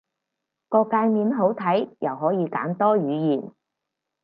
[0.67, 3.53] 個介面好睇，又可以揀多語言